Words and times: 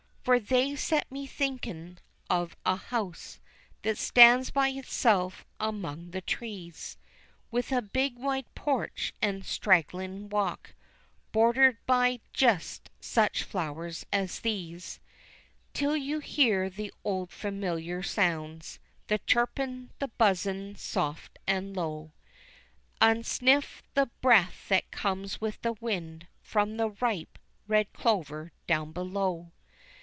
For 0.23 0.39
they 0.39 0.75
set 0.75 1.11
me 1.11 1.25
thinkin' 1.25 1.97
of 2.29 2.55
a 2.63 2.75
house, 2.75 3.39
That 3.81 3.97
stands 3.97 4.51
by 4.51 4.67
itself 4.69 5.47
among 5.59 6.11
the 6.11 6.21
trees, 6.21 6.95
With 7.49 7.71
a 7.71 7.81
big 7.81 8.19
wide 8.19 8.45
porch, 8.53 9.13
an' 9.19 9.41
stragglin' 9.41 10.29
walk 10.29 10.75
Bordered 11.31 11.79
by 11.87 12.19
jest 12.33 12.91
such 12.99 13.41
flowers 13.41 14.05
as 14.13 14.41
these, 14.41 14.99
Till 15.73 15.97
you 15.97 16.19
hear 16.19 16.69
the 16.69 16.93
old 17.03 17.31
familiar 17.31 18.03
sounds, 18.03 18.77
The 19.07 19.17
chirpin', 19.25 19.89
the 19.97 20.07
buzzin' 20.09 20.75
soft 20.75 21.39
an' 21.47 21.73
low, 21.73 22.11
An' 23.01 23.23
sniff 23.23 23.81
the 23.95 24.05
breath 24.21 24.69
that 24.69 24.91
comes 24.91 25.41
with 25.41 25.59
the 25.63 25.73
wind 25.73 26.27
From 26.43 26.77
the 26.77 26.91
ripe, 26.91 27.39
red 27.67 27.91
clover 27.91 28.51
down 28.67 28.91
below. 28.91 29.51